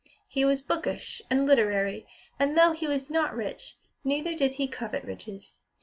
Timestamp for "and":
1.29-1.45, 2.39-2.57